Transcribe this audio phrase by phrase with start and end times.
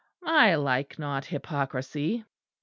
[0.25, 2.25] I like not hypocrisy."